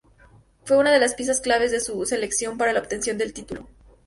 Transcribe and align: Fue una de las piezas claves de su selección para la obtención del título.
Fue 0.65 0.77
una 0.77 0.89
de 0.91 0.99
las 0.99 1.13
piezas 1.13 1.41
claves 1.41 1.69
de 1.69 1.79
su 1.79 2.03
selección 2.07 2.57
para 2.57 2.73
la 2.73 2.79
obtención 2.79 3.19
del 3.19 3.33
título. 3.33 3.67